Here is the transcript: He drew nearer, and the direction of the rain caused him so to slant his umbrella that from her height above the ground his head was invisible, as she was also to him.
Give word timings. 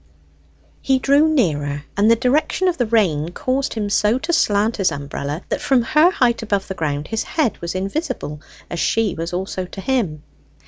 He 0.81 0.97
drew 0.97 1.31
nearer, 1.31 1.83
and 1.95 2.09
the 2.09 2.15
direction 2.15 2.67
of 2.67 2.79
the 2.79 2.87
rain 2.87 3.29
caused 3.33 3.75
him 3.75 3.87
so 3.87 4.17
to 4.17 4.33
slant 4.33 4.77
his 4.77 4.91
umbrella 4.91 5.43
that 5.49 5.61
from 5.61 5.83
her 5.83 6.09
height 6.09 6.41
above 6.41 6.67
the 6.67 6.73
ground 6.73 7.09
his 7.09 7.21
head 7.21 7.59
was 7.61 7.75
invisible, 7.75 8.41
as 8.67 8.79
she 8.79 9.13
was 9.13 9.31
also 9.31 9.65
to 9.65 9.79
him. 9.79 10.23